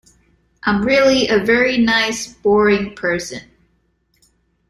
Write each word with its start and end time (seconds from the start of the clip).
I'm 0.63 0.81
really 0.81 1.27
a 1.27 1.43
very 1.45 1.77
nice, 1.77 2.25
boring 2.33 2.95
person. 2.95 3.43